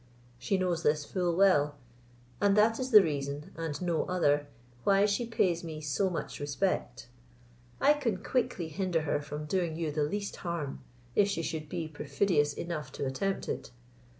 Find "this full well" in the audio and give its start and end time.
0.81-1.75